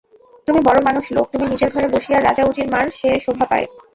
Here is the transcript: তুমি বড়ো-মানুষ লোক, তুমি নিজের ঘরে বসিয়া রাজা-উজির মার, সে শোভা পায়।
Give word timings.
তুমি 0.47 0.59
বড়ো-মানুষ 0.61 1.05
লোক, 1.11 1.25
তুমি 1.33 1.45
নিজের 1.47 1.69
ঘরে 1.71 1.87
বসিয়া 1.87 2.17
রাজা-উজির 2.19 2.67
মার, 2.69 2.87
সে 2.91 3.19
শোভা 3.19 3.45
পায়। 3.45 3.65